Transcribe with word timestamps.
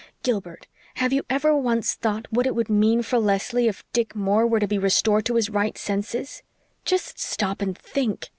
Gilbert, 0.23 0.65
have 0.95 1.13
you 1.13 1.21
ever 1.29 1.55
once 1.55 1.93
thought 1.93 2.25
what 2.31 2.47
it 2.47 2.55
would 2.55 2.71
mean 2.71 3.03
for 3.03 3.19
Leslie 3.19 3.67
if 3.67 3.83
Dick 3.93 4.15
Moore 4.15 4.47
were 4.47 4.59
to 4.59 4.65
be 4.65 4.79
restored 4.79 5.25
to 5.25 5.35
his 5.35 5.51
right 5.51 5.77
senses? 5.77 6.41
Just 6.85 7.19
stop 7.19 7.61
and 7.61 7.77
think! 7.77 8.29